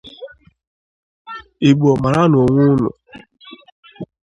Igbo 1.69 1.89
mara 2.01 2.21
nụ 2.31 2.37
onwe 2.45 2.63
ụnụ 2.73 2.89